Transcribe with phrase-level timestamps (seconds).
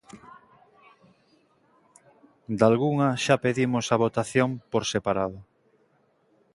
[2.59, 5.39] Dalgunha xa pedimos a votación por separado.